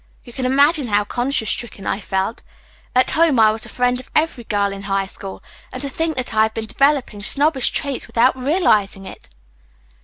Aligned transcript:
You 0.23 0.33
can 0.33 0.47
imagine 0.47 0.87
how 0.87 1.03
conscience 1.03 1.51
stricken 1.51 1.85
I 1.85 1.99
felt. 1.99 2.41
At 2.95 3.11
home 3.11 3.39
I 3.39 3.51
was 3.51 3.61
the 3.61 3.69
friend 3.69 3.99
of 3.99 4.09
every 4.15 4.43
girl 4.45 4.71
in 4.73 4.81
high 4.81 5.05
school, 5.05 5.43
and 5.71 5.79
to 5.79 5.89
think 5.89 6.15
that 6.15 6.33
I 6.33 6.41
have 6.41 6.55
been 6.55 6.65
developing 6.65 7.21
snobbish 7.21 7.69
traits 7.69 8.07
without 8.07 8.35
realizing 8.35 9.05
it!" 9.05 9.29